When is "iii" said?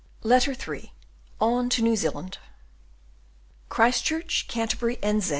0.53-0.93